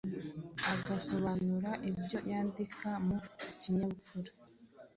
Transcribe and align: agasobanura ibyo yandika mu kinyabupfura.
agasobanura 0.73 1.69
ibyo 1.89 2.17
yandika 2.29 2.89
mu 3.07 3.17
kinyabupfura. 3.61 4.31